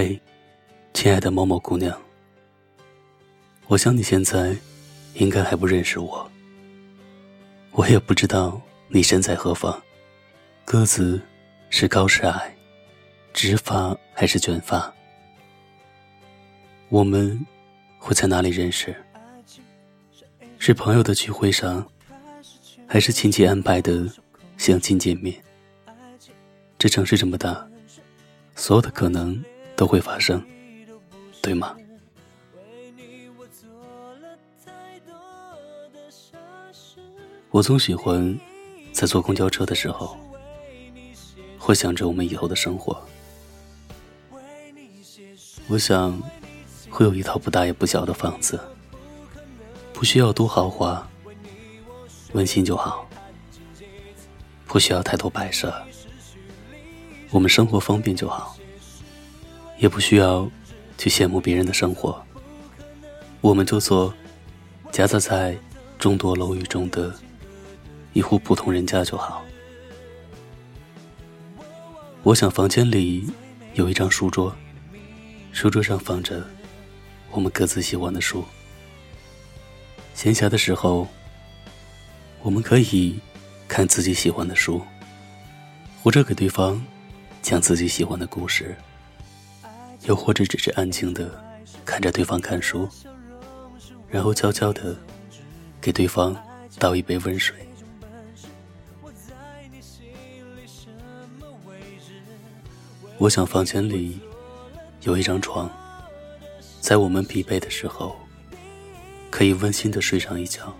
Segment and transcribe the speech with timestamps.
[0.00, 0.16] 嘿，
[0.94, 2.00] 亲爱的某某姑娘，
[3.66, 4.56] 我想你现在
[5.14, 6.30] 应该还不认识我，
[7.72, 9.76] 我也不知道你身在何方，
[10.64, 11.20] 个子
[11.68, 12.56] 是高是矮，
[13.32, 14.94] 直发还是卷发，
[16.90, 17.44] 我们
[17.98, 18.94] 会在哪里认识？
[20.60, 21.84] 是朋友的聚会上，
[22.86, 24.08] 还是亲戚安排的
[24.56, 25.34] 相亲见面？
[26.78, 27.68] 这城市这么大，
[28.54, 29.44] 所有的可能
[29.78, 30.44] 都会发生，
[31.40, 31.76] 对吗？
[37.50, 38.36] 我总喜欢
[38.90, 40.18] 在坐公交车的时候，
[41.56, 43.00] 会想着我们以后的生活。
[45.68, 46.20] 我想
[46.90, 48.58] 会有一套不大也不小的房子，
[49.92, 51.08] 不需要多豪华，
[52.32, 53.08] 温馨就好，
[54.66, 55.72] 不需要太多摆设。
[57.30, 58.57] 我们生活方便就好，
[59.78, 60.50] 也不需要
[60.96, 62.20] 去羡慕别人的生活。
[63.40, 64.12] 我们就做
[64.90, 65.56] 夹杂在
[65.98, 67.14] 众多楼宇中的
[68.12, 69.44] 一户普通人家就好。
[72.22, 73.28] 我想房间里
[73.74, 74.54] 有一张书桌，
[75.52, 76.44] 书桌上放着
[77.30, 78.44] 我们各自喜欢的书。
[80.14, 81.06] 闲暇的时候，
[82.42, 83.18] 我们可以
[83.68, 84.82] 看自己喜欢的书，
[86.02, 86.84] 或者给对方。
[87.40, 88.76] 讲自己喜欢的故事，
[90.04, 91.30] 又或者只是安静的
[91.84, 92.88] 看着对方看书，
[94.08, 94.96] 然后悄悄的
[95.80, 96.36] 给对方
[96.78, 97.56] 倒一杯温水。
[103.18, 104.20] 我想房间里
[105.02, 105.70] 有一张床，
[106.80, 108.16] 在我们疲惫的时候，
[109.30, 110.72] 可以温馨的睡上一觉。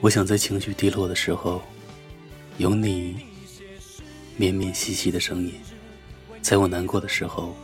[0.00, 1.60] 我想在情绪低落的时候，
[2.58, 3.28] 有你。
[4.36, 5.52] 绵绵细细的声音，
[6.40, 7.54] 在我难过的时候，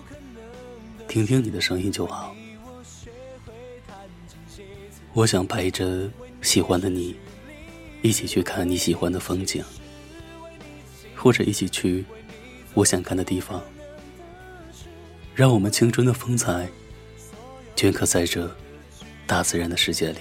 [1.08, 2.34] 听听你的声音就好。
[5.12, 6.10] 我想陪着
[6.42, 7.16] 喜欢的你，
[8.02, 9.64] 一起去看你喜欢的风景，
[11.14, 12.04] 或者一起去
[12.74, 13.62] 我想看的地方，
[15.34, 16.68] 让我们青春的风采
[17.74, 18.54] 镌刻在这
[19.26, 20.18] 大自然的世界里。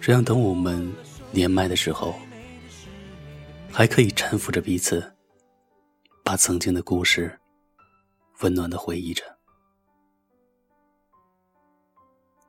[0.00, 0.90] 这样，等我们
[1.30, 2.14] 年迈的时候。
[3.74, 5.14] 还可以搀扶着彼此，
[6.22, 7.40] 把曾经的故事
[8.42, 9.24] 温暖的回忆着。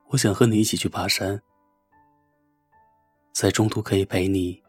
[0.10, 1.42] 我想和你一起去爬山，
[3.32, 4.62] 在中途可以陪你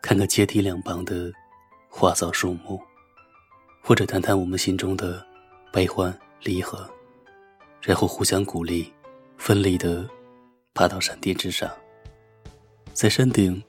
[0.00, 1.30] 看看阶梯两旁的
[1.88, 2.80] 花草树木，
[3.82, 5.26] 或者谈谈我们心中的
[5.72, 6.88] 悲欢离合，
[7.82, 8.92] 然后互相鼓励，
[9.36, 10.08] 奋力的
[10.72, 11.70] 爬到山巅之上，
[12.92, 13.62] 在山顶。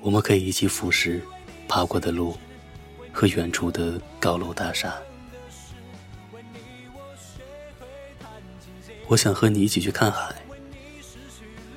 [0.00, 1.22] 我们可以一起俯视
[1.68, 2.36] 爬过的路
[3.12, 5.00] 和远处的高楼大厦。
[9.06, 10.34] 我想和你一起去看海，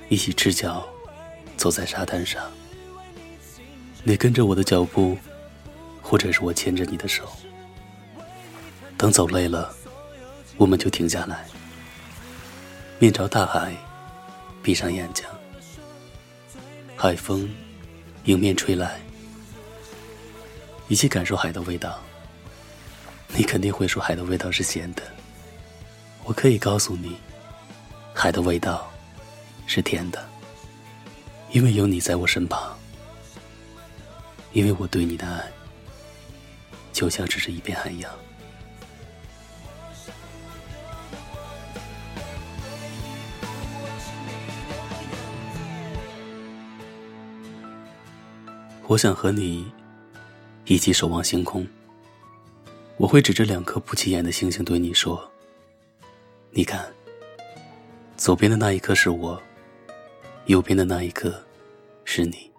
[0.10, 0.88] 一起赤脚
[1.58, 2.44] 走在沙滩上。
[4.04, 5.18] 你跟着我的脚步，
[6.02, 7.30] 或者是我牵着你的手。
[8.98, 9.76] 等走累了，
[10.58, 11.46] 我们就停下来，
[13.00, 13.76] 面朝大海，
[14.64, 15.26] 闭上眼睛，
[16.96, 17.50] 海风。
[18.26, 19.00] 迎面吹来，
[20.88, 22.02] 一起感受海的味道。
[23.36, 25.04] 你肯定会说海的味道是咸的，
[26.28, 27.16] 我可以告诉你，
[28.14, 28.92] 海的味道
[29.68, 30.28] 是甜的，
[31.52, 32.76] 因为有你在我身旁，
[34.52, 35.44] 因为我对你的爱
[36.92, 38.12] 就像只是一片海洋。
[48.88, 49.72] 我想和你
[50.66, 51.68] 一起守望星空。
[52.98, 55.30] 我会指着两颗不起眼的星星对你说
[56.58, 56.90] ：“你看，
[58.16, 59.38] 左边的那一颗是我，
[60.46, 61.44] 右边的那一颗
[62.06, 62.50] 是你。”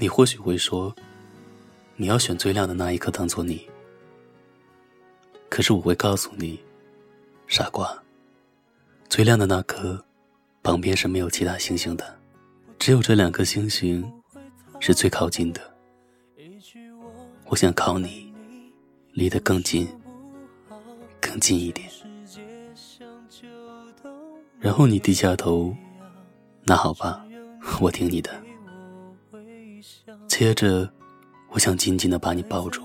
[0.00, 0.96] 你或许会说
[1.96, 3.68] ：“你要选最亮的那一颗当做你。”
[5.50, 6.58] 可是我会告诉你，
[7.46, 8.02] 傻瓜，
[9.10, 10.02] 最亮的那颗
[10.62, 12.18] 旁边是没有其他星星的，
[12.78, 14.10] 只有这两颗星星。
[14.82, 15.60] 是最靠近的，
[17.44, 18.32] 我想靠你，
[19.12, 19.86] 离得更近，
[21.20, 21.88] 更近一点。
[24.58, 25.74] 然后你低下头，
[26.64, 27.24] 那好吧，
[27.80, 28.30] 我听你的。
[30.26, 30.90] 接着，
[31.50, 32.82] 我想紧紧的把你抱住，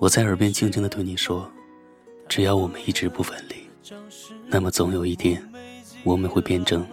[0.00, 1.50] 我在耳边轻轻的对你说：
[2.28, 3.56] 只要我们一直不分离，
[4.46, 5.42] 那么总有一天，
[6.04, 6.86] 我们会变成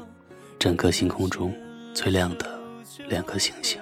[0.60, 1.54] 整个星空中。
[1.94, 2.60] 最亮的
[3.08, 3.80] 两颗星星。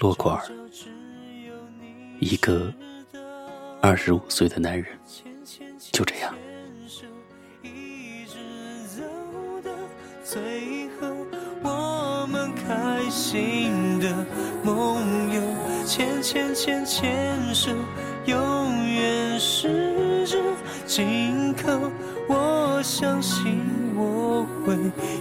[0.00, 0.42] 落款儿，
[2.18, 2.72] 一个
[3.80, 4.86] 二十五岁的男人，
[5.92, 6.34] 就这样。
[10.24, 11.06] 最后，
[11.62, 14.26] 我们开心的
[14.64, 15.40] 梦游，
[15.86, 17.70] 牵牵牵牵手，
[18.24, 20.42] 永远十指
[20.84, 21.92] 紧扣。
[22.28, 23.62] 我相信
[23.94, 24.74] 我会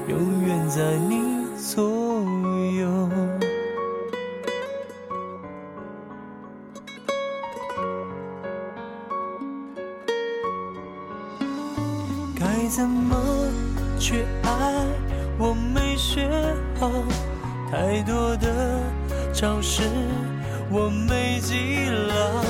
[0.07, 2.04] 永远在你左
[12.65, 13.15] 该怎么
[13.99, 14.73] 去爱？
[15.37, 16.27] 我没学
[16.79, 16.89] 好，
[17.69, 18.81] 太多的
[19.31, 19.83] 招式
[20.71, 22.43] 我没记牢。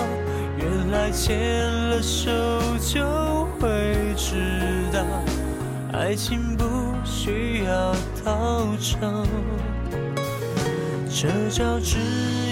[0.58, 2.32] 原来牵了手
[2.80, 5.04] 就会知道，
[5.92, 6.64] 爱情不
[7.04, 9.28] 需要逃走，
[11.10, 11.98] 这招只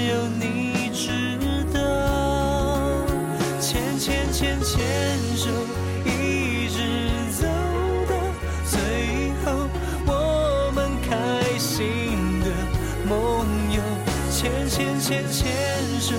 [0.10, 1.38] 有你知
[1.74, 1.80] 道。
[3.62, 4.78] 牵牵牵牵
[5.38, 5.50] 手，
[6.04, 7.03] 一直
[14.44, 16.16] 牵牵牵牵手，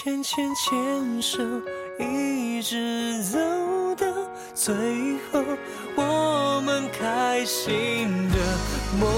[0.00, 1.42] 牵牵牵手，
[1.98, 3.36] 一直走
[3.96, 4.06] 到
[4.54, 4.72] 最
[5.32, 5.42] 后，
[5.96, 8.36] 我们开心的
[9.00, 9.10] 梦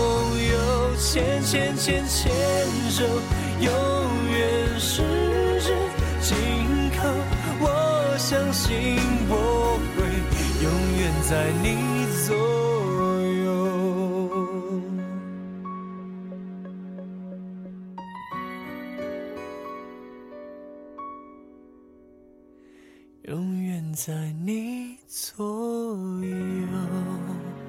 [0.43, 0.97] 游。
[0.97, 2.33] 牵牵牵牵
[2.89, 3.05] 手，
[3.61, 3.71] 永
[4.33, 5.03] 远十
[5.61, 5.77] 指
[6.23, 6.35] 紧
[6.97, 7.07] 扣。
[7.61, 8.97] 我相信
[9.29, 10.01] 我会
[10.63, 10.67] 永
[10.99, 11.67] 远在你
[12.27, 13.10] 左右。
[23.95, 24.13] 在
[24.45, 25.47] 你左
[26.23, 27.60] 右。